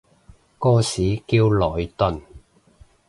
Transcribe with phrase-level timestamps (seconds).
[0.57, 2.21] 個市叫萊頓